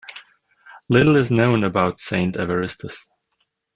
Little 0.89 1.15
is 1.15 1.29
known 1.29 1.63
about 1.63 1.99
Saint 1.99 2.35
Evaristus. 2.35 3.07